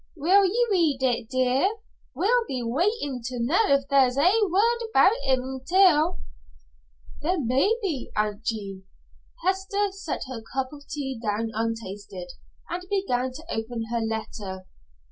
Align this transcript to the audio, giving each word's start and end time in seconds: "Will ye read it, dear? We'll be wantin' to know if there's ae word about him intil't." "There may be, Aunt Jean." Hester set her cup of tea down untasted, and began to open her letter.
"Will 0.15 0.43
ye 0.45 0.67
read 0.71 1.03
it, 1.03 1.29
dear? 1.29 1.75
We'll 2.15 2.43
be 2.47 2.63
wantin' 2.63 3.21
to 3.25 3.37
know 3.39 3.67
if 3.67 3.87
there's 3.87 4.17
ae 4.17 4.41
word 4.49 4.89
about 4.89 5.11
him 5.25 5.43
intil't." 5.43 6.17
"There 7.21 7.39
may 7.39 7.75
be, 7.83 8.09
Aunt 8.15 8.41
Jean." 8.43 8.85
Hester 9.45 9.91
set 9.91 10.23
her 10.27 10.41
cup 10.41 10.73
of 10.73 10.87
tea 10.87 11.19
down 11.21 11.51
untasted, 11.53 12.31
and 12.67 12.81
began 12.89 13.31
to 13.31 13.45
open 13.51 13.91
her 13.91 13.99
letter. 14.01 14.65